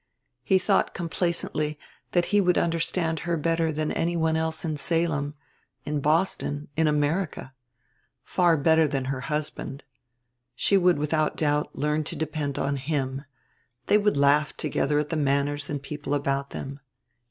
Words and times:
He 0.41 0.57
thought 0.57 0.95
complacently 0.95 1.77
that 2.13 2.25
he 2.33 2.41
would 2.41 2.57
understand 2.57 3.19
her 3.19 3.37
better 3.37 3.71
than 3.71 3.91
anyone 3.91 4.35
else 4.35 4.65
in 4.65 4.77
Salem, 4.77 5.35
in 5.85 5.99
Boston, 5.99 6.69
in 6.75 6.87
America; 6.87 7.53
far 8.23 8.57
better 8.57 8.87
than 8.87 9.05
her 9.13 9.21
husband. 9.21 9.83
She 10.55 10.75
would 10.75 10.97
without 10.97 11.37
doubt 11.37 11.75
learn 11.75 12.03
to 12.05 12.15
depend 12.15 12.57
on 12.57 12.77
him: 12.77 13.25
they 13.85 13.99
would 13.99 14.17
laugh 14.17 14.57
together 14.57 14.97
at 14.97 15.09
the 15.09 15.15
manners 15.17 15.69
and 15.69 15.83
people 15.83 16.15
about 16.15 16.49
them. 16.49 16.79